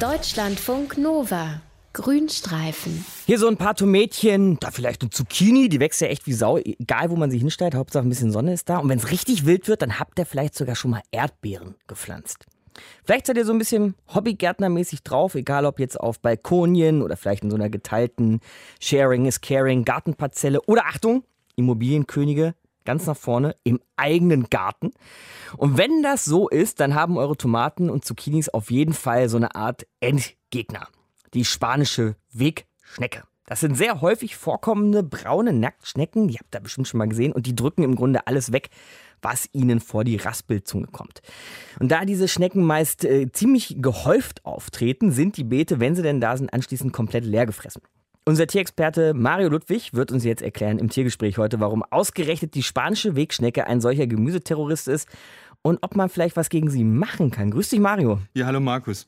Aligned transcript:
Deutschlandfunk 0.00 0.96
Nova. 0.96 1.60
Grünstreifen. 1.92 3.04
Hier 3.26 3.38
so 3.38 3.48
ein 3.48 3.58
paar 3.58 3.74
Tomätchen, 3.74 4.56
da 4.58 4.70
vielleicht 4.70 5.02
eine 5.02 5.10
Zucchini, 5.10 5.68
die 5.68 5.78
wächst 5.78 6.00
ja 6.00 6.06
echt 6.06 6.26
wie 6.26 6.32
Sau, 6.32 6.56
egal 6.56 7.10
wo 7.10 7.16
man 7.16 7.30
sie 7.30 7.36
hinstellt, 7.36 7.74
Hauptsache 7.74 8.06
ein 8.06 8.08
bisschen 8.08 8.32
Sonne 8.32 8.54
ist 8.54 8.70
da. 8.70 8.78
Und 8.78 8.88
wenn 8.88 8.96
es 8.96 9.10
richtig 9.10 9.44
wild 9.44 9.68
wird, 9.68 9.82
dann 9.82 9.98
habt 9.98 10.18
ihr 10.18 10.24
vielleicht 10.24 10.54
sogar 10.54 10.74
schon 10.74 10.92
mal 10.92 11.02
Erdbeeren 11.10 11.74
gepflanzt. 11.86 12.46
Vielleicht 13.04 13.26
seid 13.26 13.36
ihr 13.36 13.44
so 13.44 13.52
ein 13.52 13.58
bisschen 13.58 13.94
Hobbygärtnermäßig 14.14 15.02
drauf, 15.02 15.34
egal 15.34 15.66
ob 15.66 15.78
jetzt 15.78 16.00
auf 16.00 16.18
Balkonien 16.20 17.02
oder 17.02 17.18
vielleicht 17.18 17.44
in 17.44 17.50
so 17.50 17.56
einer 17.56 17.68
geteilten 17.68 18.40
Sharing 18.80 19.26
is 19.26 19.42
Caring 19.42 19.84
Gartenparzelle 19.84 20.62
oder 20.62 20.86
Achtung, 20.86 21.24
Immobilienkönige 21.56 22.54
ganz 22.90 23.06
nach 23.06 23.16
vorne 23.16 23.54
im 23.62 23.78
eigenen 23.96 24.50
Garten. 24.50 24.90
Und 25.56 25.78
wenn 25.78 26.02
das 26.02 26.24
so 26.24 26.48
ist, 26.48 26.80
dann 26.80 26.96
haben 26.96 27.18
eure 27.18 27.36
Tomaten 27.36 27.88
und 27.88 28.04
Zucchinis 28.04 28.48
auf 28.48 28.72
jeden 28.72 28.94
Fall 28.94 29.28
so 29.28 29.36
eine 29.36 29.54
Art 29.54 29.86
Endgegner. 30.00 30.88
Die 31.32 31.44
spanische 31.44 32.16
Wegschnecke. 32.32 33.22
Das 33.46 33.60
sind 33.60 33.76
sehr 33.76 34.00
häufig 34.00 34.34
vorkommende 34.34 35.04
braune 35.04 35.52
Nacktschnecken, 35.52 36.26
die 36.26 36.38
habt 36.38 36.52
ihr 36.52 36.60
bestimmt 36.60 36.88
schon 36.88 36.98
mal 36.98 37.08
gesehen, 37.08 37.32
und 37.32 37.46
die 37.46 37.54
drücken 37.54 37.84
im 37.84 37.94
Grunde 37.94 38.26
alles 38.26 38.50
weg, 38.50 38.70
was 39.22 39.48
ihnen 39.52 39.78
vor 39.78 40.02
die 40.02 40.16
Raspelzunge 40.16 40.88
kommt. 40.88 41.22
Und 41.78 41.92
da 41.92 42.04
diese 42.04 42.26
Schnecken 42.26 42.64
meist 42.64 43.04
äh, 43.04 43.30
ziemlich 43.30 43.76
gehäuft 43.78 44.44
auftreten, 44.44 45.12
sind 45.12 45.36
die 45.36 45.44
Beete, 45.44 45.78
wenn 45.78 45.94
sie 45.94 46.02
denn 46.02 46.20
da 46.20 46.36
sind, 46.36 46.52
anschließend 46.52 46.92
komplett 46.92 47.24
leer 47.24 47.46
gefressen. 47.46 47.82
Unser 48.26 48.46
Tierexperte 48.46 49.14
Mario 49.14 49.48
Ludwig 49.48 49.94
wird 49.94 50.12
uns 50.12 50.24
jetzt 50.24 50.42
erklären 50.42 50.78
im 50.78 50.90
Tiergespräch 50.90 51.38
heute, 51.38 51.58
warum 51.58 51.82
ausgerechnet 51.82 52.54
die 52.54 52.62
spanische 52.62 53.16
Wegschnecke 53.16 53.66
ein 53.66 53.80
solcher 53.80 54.06
Gemüseterrorist 54.06 54.88
ist 54.88 55.08
und 55.62 55.78
ob 55.80 55.96
man 55.96 56.10
vielleicht 56.10 56.36
was 56.36 56.50
gegen 56.50 56.70
sie 56.70 56.84
machen 56.84 57.30
kann. 57.30 57.50
Grüß 57.50 57.70
dich, 57.70 57.80
Mario. 57.80 58.20
Ja, 58.34 58.46
hallo 58.46 58.60
Markus. 58.60 59.06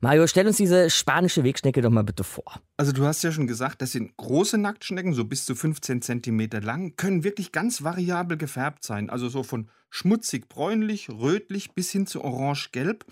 Mario, 0.00 0.26
stell 0.26 0.46
uns 0.46 0.56
diese 0.56 0.90
spanische 0.90 1.44
Wegschnecke 1.44 1.82
doch 1.82 1.90
mal 1.90 2.02
bitte 2.02 2.24
vor. 2.24 2.60
Also 2.76 2.90
du 2.90 3.04
hast 3.04 3.22
ja 3.22 3.30
schon 3.30 3.46
gesagt, 3.46 3.80
das 3.80 3.92
sind 3.92 4.16
große 4.16 4.58
Nacktschnecken, 4.58 5.14
so 5.14 5.24
bis 5.24 5.44
zu 5.44 5.54
15 5.54 6.02
cm 6.02 6.48
lang, 6.60 6.96
können 6.96 7.22
wirklich 7.22 7.52
ganz 7.52 7.84
variabel 7.84 8.36
gefärbt 8.36 8.82
sein. 8.82 9.08
Also 9.08 9.28
so 9.28 9.44
von 9.44 9.68
schmutzig 9.88 10.48
bräunlich, 10.48 11.10
rötlich 11.10 11.74
bis 11.74 11.90
hin 11.92 12.06
zu 12.06 12.24
orange-gelb. 12.24 13.04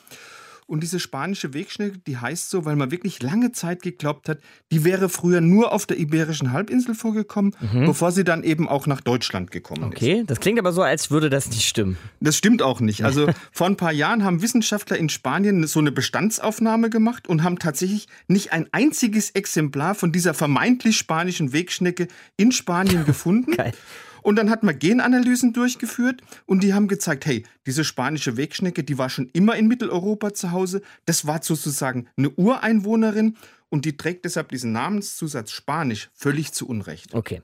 Und 0.68 0.82
diese 0.82 0.98
spanische 0.98 1.54
Wegschnecke, 1.54 1.98
die 2.06 2.16
heißt 2.16 2.50
so, 2.50 2.64
weil 2.64 2.74
man 2.74 2.90
wirklich 2.90 3.22
lange 3.22 3.52
Zeit 3.52 3.82
geglaubt 3.82 4.28
hat, 4.28 4.40
die 4.72 4.84
wäre 4.84 5.08
früher 5.08 5.40
nur 5.40 5.70
auf 5.72 5.86
der 5.86 5.96
Iberischen 5.96 6.50
Halbinsel 6.52 6.96
vorgekommen, 6.96 7.54
mhm. 7.72 7.86
bevor 7.86 8.10
sie 8.10 8.24
dann 8.24 8.42
eben 8.42 8.68
auch 8.68 8.88
nach 8.88 9.00
Deutschland 9.00 9.52
gekommen 9.52 9.84
okay. 9.84 9.94
ist. 9.94 10.02
Okay, 10.02 10.24
das 10.26 10.40
klingt 10.40 10.58
aber 10.58 10.72
so, 10.72 10.82
als 10.82 11.12
würde 11.12 11.30
das 11.30 11.48
nicht 11.50 11.68
stimmen. 11.68 11.96
Das 12.18 12.36
stimmt 12.36 12.62
auch 12.62 12.80
nicht. 12.80 13.04
Also 13.04 13.28
vor 13.52 13.68
ein 13.68 13.76
paar 13.76 13.92
Jahren 13.92 14.24
haben 14.24 14.42
Wissenschaftler 14.42 14.96
in 14.96 15.08
Spanien 15.08 15.64
so 15.68 15.78
eine 15.78 15.92
Bestandsaufnahme 15.92 16.90
gemacht 16.90 17.28
und 17.28 17.44
haben 17.44 17.60
tatsächlich 17.60 18.08
nicht 18.26 18.52
ein 18.52 18.66
einziges 18.72 19.30
Exemplar 19.30 19.94
von 19.94 20.10
dieser 20.10 20.34
vermeintlich 20.34 20.96
spanischen 20.96 21.52
Wegschnecke 21.52 22.08
in 22.36 22.50
Spanien 22.50 23.04
gefunden. 23.06 23.52
Geil. 23.52 23.72
Und 24.26 24.34
dann 24.34 24.50
hat 24.50 24.64
man 24.64 24.76
Genanalysen 24.76 25.52
durchgeführt 25.52 26.20
und 26.46 26.64
die 26.64 26.74
haben 26.74 26.88
gezeigt, 26.88 27.26
hey, 27.26 27.44
diese 27.64 27.84
spanische 27.84 28.36
Wegschnecke, 28.36 28.82
die 28.82 28.98
war 28.98 29.08
schon 29.08 29.30
immer 29.32 29.54
in 29.54 29.68
Mitteleuropa 29.68 30.34
zu 30.34 30.50
Hause. 30.50 30.82
Das 31.04 31.28
war 31.28 31.44
sozusagen 31.44 32.08
eine 32.16 32.30
Ureinwohnerin 32.30 33.36
und 33.68 33.84
die 33.84 33.96
trägt 33.96 34.24
deshalb 34.24 34.48
diesen 34.48 34.72
Namenszusatz 34.72 35.52
Spanisch 35.52 36.10
völlig 36.12 36.50
zu 36.50 36.66
Unrecht. 36.66 37.14
Okay. 37.14 37.40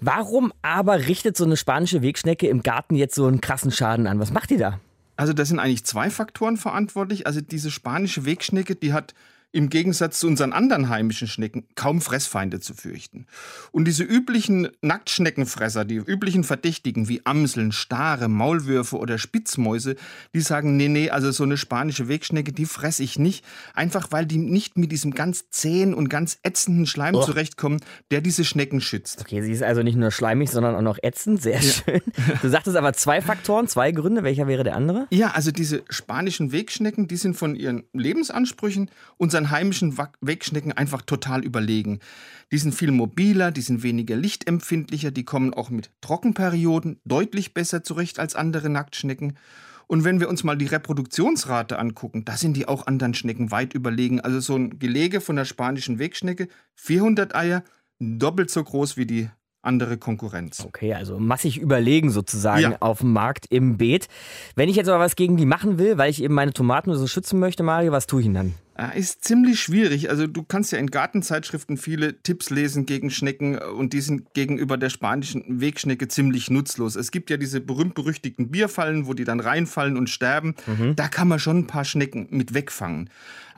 Warum 0.00 0.54
aber 0.62 1.06
richtet 1.06 1.36
so 1.36 1.44
eine 1.44 1.58
spanische 1.58 2.00
Wegschnecke 2.00 2.48
im 2.48 2.62
Garten 2.62 2.94
jetzt 2.94 3.14
so 3.14 3.26
einen 3.26 3.42
krassen 3.42 3.70
Schaden 3.70 4.06
an? 4.06 4.18
Was 4.18 4.32
macht 4.32 4.48
die 4.48 4.56
da? 4.56 4.80
Also 5.16 5.34
das 5.34 5.48
sind 5.48 5.58
eigentlich 5.58 5.84
zwei 5.84 6.08
Faktoren 6.08 6.56
verantwortlich. 6.56 7.26
Also 7.26 7.42
diese 7.42 7.70
spanische 7.70 8.24
Wegschnecke, 8.24 8.74
die 8.74 8.94
hat 8.94 9.12
im 9.56 9.70
Gegensatz 9.70 10.20
zu 10.20 10.26
unseren 10.26 10.52
anderen 10.52 10.90
heimischen 10.90 11.28
Schnecken 11.28 11.64
kaum 11.76 12.02
Fressfeinde 12.02 12.60
zu 12.60 12.74
fürchten. 12.74 13.26
Und 13.72 13.86
diese 13.86 14.04
üblichen 14.04 14.68
Nacktschneckenfresser, 14.82 15.86
die 15.86 15.94
üblichen 15.94 16.44
Verdächtigen 16.44 17.08
wie 17.08 17.24
Amseln, 17.24 17.72
Stare, 17.72 18.28
Maulwürfe 18.28 18.98
oder 18.98 19.16
Spitzmäuse, 19.16 19.96
die 20.34 20.42
sagen, 20.42 20.76
nee, 20.76 20.88
nee, 20.88 21.08
also 21.08 21.30
so 21.30 21.42
eine 21.42 21.56
spanische 21.56 22.06
Wegschnecke, 22.06 22.52
die 22.52 22.66
fresse 22.66 23.02
ich 23.02 23.18
nicht, 23.18 23.46
einfach 23.72 24.08
weil 24.10 24.26
die 24.26 24.36
nicht 24.36 24.76
mit 24.76 24.92
diesem 24.92 25.14
ganz 25.14 25.48
zähen 25.48 25.94
und 25.94 26.10
ganz 26.10 26.38
ätzenden 26.42 26.84
Schleim 26.84 27.14
oh. 27.14 27.22
zurechtkommen, 27.22 27.80
der 28.10 28.20
diese 28.20 28.44
Schnecken 28.44 28.82
schützt. 28.82 29.22
Okay, 29.22 29.40
sie 29.40 29.52
ist 29.52 29.62
also 29.62 29.82
nicht 29.82 29.96
nur 29.96 30.10
schleimig, 30.10 30.50
sondern 30.50 30.74
auch 30.74 30.82
noch 30.82 30.98
ätzend, 31.02 31.40
sehr 31.40 31.60
ja. 31.60 31.62
schön. 31.62 32.02
Du 32.42 32.50
sagtest 32.50 32.76
aber 32.76 32.92
zwei 32.92 33.22
Faktoren, 33.22 33.68
zwei 33.68 33.90
Gründe, 33.92 34.22
welcher 34.22 34.48
wäre 34.48 34.64
der 34.64 34.76
andere? 34.76 35.06
Ja, 35.08 35.28
also 35.28 35.50
diese 35.50 35.82
spanischen 35.88 36.52
Wegschnecken, 36.52 37.08
die 37.08 37.16
sind 37.16 37.38
von 37.38 37.56
ihren 37.56 37.84
Lebensansprüchen 37.94 38.90
unseren 39.16 39.45
heimischen 39.50 39.96
Wegschnecken 40.20 40.72
einfach 40.72 41.02
total 41.02 41.44
überlegen. 41.44 42.00
Die 42.52 42.58
sind 42.58 42.74
viel 42.74 42.92
mobiler, 42.92 43.50
die 43.50 43.60
sind 43.60 43.82
weniger 43.82 44.16
lichtempfindlicher, 44.16 45.10
die 45.10 45.24
kommen 45.24 45.54
auch 45.54 45.70
mit 45.70 45.90
Trockenperioden 46.00 47.00
deutlich 47.04 47.54
besser 47.54 47.82
zurecht 47.82 48.18
als 48.18 48.34
andere 48.34 48.68
Nacktschnecken. 48.68 49.38
Und 49.88 50.04
wenn 50.04 50.18
wir 50.20 50.28
uns 50.28 50.42
mal 50.42 50.56
die 50.56 50.66
Reproduktionsrate 50.66 51.78
angucken, 51.78 52.24
da 52.24 52.36
sind 52.36 52.56
die 52.56 52.66
auch 52.66 52.86
anderen 52.86 53.14
Schnecken 53.14 53.50
weit 53.50 53.72
überlegen. 53.74 54.20
Also 54.20 54.40
so 54.40 54.56
ein 54.56 54.78
Gelege 54.78 55.20
von 55.20 55.36
der 55.36 55.44
spanischen 55.44 55.98
Wegschnecke, 55.98 56.48
400 56.74 57.34
Eier, 57.34 57.62
doppelt 58.00 58.50
so 58.50 58.62
groß 58.62 58.96
wie 58.96 59.06
die 59.06 59.28
andere 59.62 59.98
Konkurrenz. 59.98 60.64
Okay, 60.64 60.94
also 60.94 61.18
massig 61.18 61.58
überlegen 61.58 62.10
sozusagen 62.10 62.62
ja. 62.62 62.76
auf 62.80 63.00
dem 63.00 63.12
Markt 63.12 63.46
im 63.50 63.76
Beet. 63.76 64.08
Wenn 64.54 64.68
ich 64.68 64.76
jetzt 64.76 64.88
aber 64.88 65.00
was 65.00 65.16
gegen 65.16 65.36
die 65.36 65.46
machen 65.46 65.78
will, 65.78 65.98
weil 65.98 66.10
ich 66.10 66.22
eben 66.22 66.34
meine 66.34 66.52
Tomaten 66.52 66.94
so 66.94 67.06
schützen 67.06 67.38
möchte, 67.38 67.62
Mario, 67.62 67.92
was 67.92 68.06
tue 68.06 68.20
ich 68.20 68.26
denn 68.26 68.34
dann? 68.34 68.54
Ist 68.94 69.24
ziemlich 69.24 69.60
schwierig. 69.60 70.10
Also 70.10 70.26
du 70.26 70.42
kannst 70.42 70.70
ja 70.70 70.78
in 70.78 70.90
Gartenzeitschriften 70.90 71.78
viele 71.78 72.20
Tipps 72.22 72.50
lesen 72.50 72.84
gegen 72.84 73.10
Schnecken 73.10 73.56
und 73.58 73.94
die 73.94 74.02
sind 74.02 74.34
gegenüber 74.34 74.76
der 74.76 74.90
spanischen 74.90 75.60
Wegschnecke 75.60 76.08
ziemlich 76.08 76.50
nutzlos. 76.50 76.94
Es 76.94 77.10
gibt 77.10 77.30
ja 77.30 77.38
diese 77.38 77.62
berühmt-berüchtigten 77.62 78.50
Bierfallen, 78.50 79.06
wo 79.06 79.14
die 79.14 79.24
dann 79.24 79.40
reinfallen 79.40 79.96
und 79.96 80.10
sterben. 80.10 80.56
Mhm. 80.66 80.94
Da 80.94 81.08
kann 81.08 81.26
man 81.26 81.38
schon 81.38 81.60
ein 81.60 81.66
paar 81.66 81.86
Schnecken 81.86 82.26
mit 82.30 82.52
wegfangen. 82.52 83.08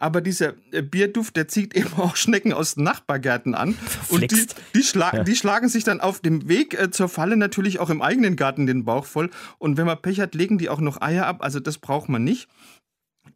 Aber 0.01 0.21
dieser 0.21 0.55
äh, 0.71 0.83
Bierduft, 0.83 1.37
der 1.37 1.49
zieht 1.49 1.75
eben 1.77 1.93
auch 1.95 2.17
Schnecken 2.17 2.53
aus 2.53 2.77
Nachbargärten 2.77 3.55
an. 3.55 3.77
Und 4.09 4.31
die, 4.31 4.47
die, 4.75 4.83
schla 4.83 5.13
ja. 5.13 5.25
die, 5.25 5.35
schlagen 5.35 5.69
sich 5.69 5.85
dann 5.85 6.01
auf 6.01 6.21
dem 6.21 6.49
Weg 6.49 6.79
äh, 6.81 6.91
zur 6.91 7.09
Falle 7.09 7.37
natürlich 7.37 7.81
auch 7.81 7.91
im 7.91 8.03
eigenen 8.03 8.37
Garten 8.37 8.67
den 8.67 8.85
Bauch 8.85 9.05
voll. 9.05 9.31
Und 9.59 9.77
wenn 9.77 9.87
man 9.87 10.01
Pech 10.01 10.21
hat, 10.21 10.35
legen 10.35 10.59
die 10.59 10.69
auch 10.69 10.81
noch 10.81 11.01
Eier 11.01 11.27
ab. 11.27 11.39
Also 11.41 11.61
das 11.61 11.79
braucht 11.79 12.09
man 12.09 12.25
nicht. 12.25 12.49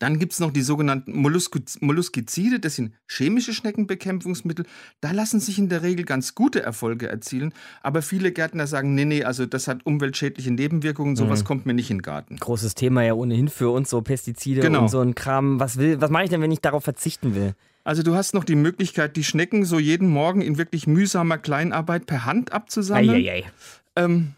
Dann 0.03 0.19
gibt 0.19 0.33
es 0.33 0.41
noch 0.41 0.51
die 0.51 0.63
sogenannten 0.63 1.17
Molluskizide, 1.17 2.59
das 2.59 2.75
sind 2.75 2.93
chemische 3.07 3.53
Schneckenbekämpfungsmittel. 3.53 4.67
Da 5.01 5.13
lassen 5.13 5.39
sich 5.39 5.61
in 5.61 5.69
der 5.69 5.83
Regel 5.83 6.05
ganz 6.05 6.35
gute 6.35 6.61
Erfolge 6.61 7.07
erzielen. 7.07 7.55
Aber 7.83 8.03
viele 8.03 8.33
Gärtner 8.33 8.67
sagen, 8.67 8.97
nee, 8.97 9.05
nee, 9.05 9.23
also 9.23 9.47
das 9.47 9.69
hat 9.69 9.87
umweltschädliche 9.87 10.51
Nebenwirkungen, 10.51 11.15
sowas 11.15 11.45
mhm. 11.45 11.47
kommt 11.47 11.67
mir 11.67 11.75
nicht 11.75 11.89
in 11.93 11.99
den 11.99 12.03
Garten. 12.03 12.37
Großes 12.37 12.75
Thema 12.75 13.05
ja 13.05 13.15
ohnehin 13.15 13.47
für 13.47 13.71
uns, 13.71 13.91
so 13.91 14.03
Pestizide 14.03 14.61
genau. 14.61 14.81
und 14.83 14.89
so 14.89 14.99
ein 14.99 15.15
Kram. 15.15 15.61
Was, 15.61 15.79
was 15.79 16.11
mache 16.11 16.25
ich 16.25 16.31
denn, 16.31 16.41
wenn 16.41 16.51
ich 16.51 16.61
darauf 16.61 16.83
verzichten 16.83 17.37
will? 17.37 17.55
Also 17.85 18.03
du 18.03 18.17
hast 18.17 18.35
noch 18.35 18.43
die 18.43 18.57
Möglichkeit, 18.57 19.15
die 19.15 19.23
Schnecken 19.23 19.65
so 19.65 19.79
jeden 19.79 20.09
Morgen 20.09 20.43
in 20.43 20.59
wirklich 20.59 20.89
mühsamer 20.89 21.39
Kleinarbeit 21.39 22.07
per 22.07 22.25
Hand 22.25 22.53
abzusammeln. 22.53 23.11
Ei, 23.11 23.31
ei, 23.31 23.45
ei. 23.45 23.45
Ähm, 23.95 24.33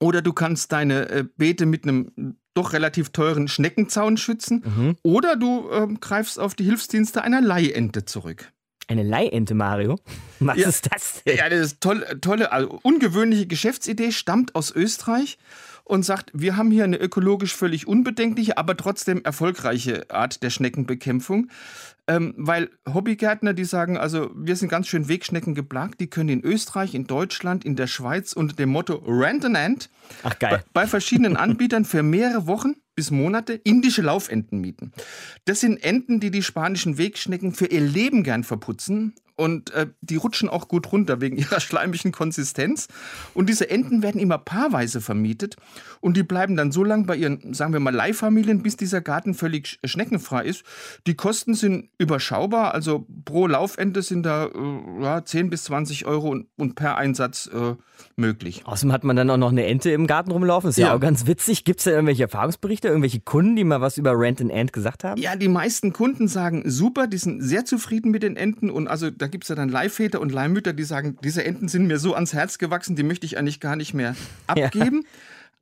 oder 0.00 0.20
du 0.20 0.32
kannst 0.32 0.72
deine 0.72 1.08
äh, 1.10 1.24
Beete 1.36 1.66
mit 1.66 1.84
einem 1.84 2.34
doch 2.54 2.72
relativ 2.72 3.10
teuren 3.10 3.48
Schneckenzaun 3.48 4.16
schützen. 4.16 4.64
Mhm. 4.64 4.96
Oder 5.02 5.36
du 5.36 5.70
äh, 5.70 5.86
greifst 6.00 6.38
auf 6.38 6.54
die 6.54 6.64
Hilfsdienste 6.64 7.22
einer 7.22 7.40
Leihente 7.40 8.04
zurück. 8.04 8.52
Eine 8.88 9.04
Leihente, 9.04 9.54
Mario? 9.54 9.98
Was 10.40 10.58
ja, 10.58 10.68
ist 10.68 10.88
das 10.92 11.22
denn? 11.24 11.36
Ja, 11.36 11.48
das 11.48 11.60
ist 11.60 11.80
tolle, 11.80 12.20
tolle 12.20 12.50
also 12.50 12.80
ungewöhnliche 12.82 13.46
Geschäftsidee, 13.46 14.10
stammt 14.10 14.54
aus 14.54 14.72
Österreich 14.72 15.38
und 15.84 16.04
sagt, 16.04 16.30
wir 16.34 16.56
haben 16.56 16.70
hier 16.70 16.84
eine 16.84 16.98
ökologisch 16.98 17.54
völlig 17.54 17.86
unbedenkliche, 17.86 18.58
aber 18.58 18.76
trotzdem 18.76 19.22
erfolgreiche 19.24 20.10
Art 20.10 20.42
der 20.42 20.50
Schneckenbekämpfung. 20.50 21.48
Ähm, 22.06 22.34
weil 22.36 22.70
Hobbygärtner, 22.92 23.54
die 23.54 23.64
sagen, 23.64 23.96
also 23.96 24.30
wir 24.34 24.56
sind 24.56 24.68
ganz 24.68 24.88
schön 24.88 25.08
Wegschnecken 25.08 25.54
geplagt, 25.54 26.00
die 26.00 26.08
können 26.08 26.28
in 26.28 26.44
Österreich, 26.44 26.94
in 26.94 27.06
Deutschland, 27.06 27.64
in 27.64 27.76
der 27.76 27.86
Schweiz 27.86 28.32
unter 28.32 28.56
dem 28.56 28.70
Motto 28.70 28.94
Rent 29.06 29.44
an 29.44 29.54
Ant 29.54 29.90
Ach, 30.24 30.36
geil. 30.38 30.64
Bei, 30.72 30.82
bei 30.82 30.86
verschiedenen 30.88 31.36
Anbietern 31.38 31.84
für 31.84 32.02
mehrere 32.02 32.46
Wochen 32.46 32.74
bis 32.96 33.10
Monate 33.10 33.54
indische 33.54 34.02
Laufenten 34.02 34.60
mieten. 34.60 34.92
Das 35.44 35.60
sind 35.60 35.82
Enten, 35.82 36.20
die 36.20 36.30
die 36.30 36.42
spanischen 36.42 36.98
Wegschnecken 36.98 37.52
für 37.52 37.66
ihr 37.66 37.80
Leben 37.80 38.24
gern 38.24 38.44
verputzen 38.44 39.14
und 39.40 39.72
äh, 39.72 39.86
die 40.02 40.16
rutschen 40.16 40.48
auch 40.48 40.68
gut 40.68 40.92
runter 40.92 41.20
wegen 41.20 41.36
ihrer 41.38 41.60
schleimigen 41.60 42.12
Konsistenz. 42.12 42.88
Und 43.34 43.48
diese 43.48 43.70
Enten 43.70 44.02
werden 44.02 44.20
immer 44.20 44.38
paarweise 44.38 45.00
vermietet 45.00 45.56
und 46.00 46.16
die 46.16 46.22
bleiben 46.22 46.56
dann 46.56 46.72
so 46.72 46.84
lange 46.84 47.04
bei 47.04 47.16
ihren, 47.16 47.54
sagen 47.54 47.72
wir 47.72 47.80
mal, 47.80 47.94
Leihfamilien, 47.94 48.62
bis 48.62 48.76
dieser 48.76 49.00
Garten 49.00 49.34
völlig 49.34 49.78
schneckenfrei 49.84 50.44
ist. 50.44 50.62
Die 51.06 51.14
Kosten 51.14 51.54
sind 51.54 51.88
überschaubar, 51.98 52.74
also 52.74 53.06
pro 53.24 53.46
Laufente 53.46 54.02
sind 54.02 54.24
da 54.24 54.46
äh, 54.46 55.02
ja, 55.02 55.24
10 55.24 55.50
bis 55.50 55.64
20 55.64 56.06
Euro 56.06 56.28
und, 56.28 56.46
und 56.56 56.74
per 56.74 56.98
Einsatz 56.98 57.48
äh, 57.52 57.74
möglich. 58.16 58.62
Außerdem 58.64 58.92
hat 58.92 59.04
man 59.04 59.16
dann 59.16 59.30
auch 59.30 59.36
noch 59.36 59.50
eine 59.50 59.66
Ente 59.66 59.90
im 59.90 60.06
Garten 60.06 60.30
rumlaufen. 60.30 60.70
Ist 60.70 60.78
ja, 60.78 60.88
ja 60.88 60.94
auch 60.94 61.00
ganz 61.00 61.26
witzig. 61.26 61.64
Gibt 61.64 61.80
es 61.80 61.84
da 61.84 61.92
irgendwelche 61.92 62.24
Erfahrungsberichte, 62.24 62.88
irgendwelche 62.88 63.20
Kunden, 63.20 63.56
die 63.56 63.64
mal 63.64 63.80
was 63.80 63.98
über 63.98 64.18
Rent 64.18 64.40
and 64.40 64.52
Ant 64.52 64.72
gesagt 64.72 65.04
haben? 65.04 65.20
Ja, 65.20 65.36
die 65.36 65.48
meisten 65.48 65.92
Kunden 65.92 66.28
sagen 66.28 66.62
super, 66.66 67.06
die 67.06 67.18
sind 67.18 67.42
sehr 67.42 67.64
zufrieden 67.64 68.10
mit 68.10 68.22
den 68.22 68.36
Enten 68.36 68.70
und 68.70 68.88
also 68.88 69.10
da 69.10 69.26
gibt 69.30 69.44
es 69.44 69.48
ja 69.48 69.54
dann 69.54 69.68
Leihväter 69.68 70.20
und 70.20 70.32
Leihmütter, 70.32 70.72
die 70.72 70.84
sagen, 70.84 71.16
diese 71.24 71.44
Enten 71.44 71.68
sind 71.68 71.86
mir 71.86 71.98
so 71.98 72.14
ans 72.14 72.32
Herz 72.32 72.58
gewachsen, 72.58 72.96
die 72.96 73.02
möchte 73.02 73.26
ich 73.26 73.38
eigentlich 73.38 73.60
gar 73.60 73.76
nicht 73.76 73.94
mehr 73.94 74.14
abgeben. 74.46 75.02
Ja. 75.02 75.08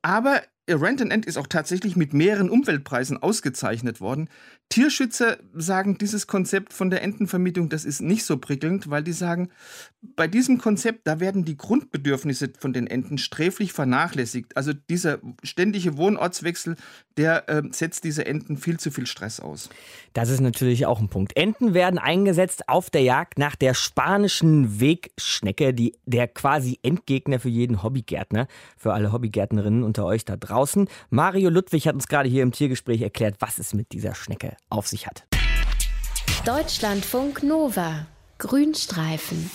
Aber 0.01 0.41
Rent 0.75 1.01
and 1.01 1.11
End 1.11 1.25
ist 1.25 1.37
auch 1.37 1.47
tatsächlich 1.47 1.95
mit 1.95 2.13
mehreren 2.13 2.49
Umweltpreisen 2.49 3.21
ausgezeichnet 3.21 4.01
worden. 4.01 4.29
Tierschützer 4.69 5.37
sagen, 5.53 5.97
dieses 5.97 6.27
Konzept 6.27 6.73
von 6.73 6.91
der 6.91 7.01
Entenvermietung, 7.01 7.69
das 7.69 7.85
ist 7.85 8.01
nicht 8.01 8.23
so 8.23 8.37
prickelnd, 8.37 8.89
weil 8.89 9.03
die 9.03 9.13
sagen, 9.13 9.49
bei 10.15 10.27
diesem 10.27 10.59
Konzept, 10.59 11.07
da 11.07 11.19
werden 11.19 11.43
die 11.43 11.57
Grundbedürfnisse 11.57 12.51
von 12.57 12.71
den 12.71 12.85
Enten 12.85 13.17
sträflich 13.17 13.73
vernachlässigt. 13.73 14.55
Also 14.55 14.71
dieser 14.73 15.19
ständige 15.43 15.97
Wohnortswechsel, 15.97 16.75
der 17.17 17.49
äh, 17.49 17.63
setzt 17.71 18.03
diese 18.03 18.27
Enten 18.27 18.57
viel 18.57 18.79
zu 18.79 18.91
viel 18.91 19.07
Stress 19.07 19.39
aus. 19.39 19.69
Das 20.13 20.29
ist 20.29 20.39
natürlich 20.39 20.85
auch 20.85 20.99
ein 20.99 21.09
Punkt. 21.09 21.35
Enten 21.35 21.73
werden 21.73 21.97
eingesetzt 21.97 22.69
auf 22.69 22.91
der 22.91 23.01
Jagd 23.01 23.39
nach 23.39 23.55
der 23.55 23.73
spanischen 23.73 24.79
Wegschnecke, 24.79 25.73
die 25.73 25.95
der 26.05 26.27
quasi 26.27 26.79
Endgegner 26.83 27.39
für 27.39 27.49
jeden 27.49 27.81
Hobbygärtner, 27.81 28.47
für 28.77 28.93
alle 28.93 29.11
Hobbygärtnerinnen 29.11 29.83
unter 29.83 30.05
euch 30.05 30.25
da 30.25 30.37
draußen. 30.59 30.89
Mario 31.09 31.49
Ludwig 31.49 31.87
hat 31.87 31.95
uns 31.95 32.07
gerade 32.07 32.29
hier 32.29 32.43
im 32.43 32.51
Tiergespräch 32.51 33.01
erklärt, 33.01 33.35
was 33.39 33.59
es 33.59 33.73
mit 33.73 33.91
dieser 33.91 34.15
Schnecke 34.15 34.57
auf 34.69 34.87
sich 34.87 35.07
hat. 35.07 35.25
Deutschlandfunk 36.45 37.43
Nova 37.43 38.05
Grünstreifen 38.37 39.49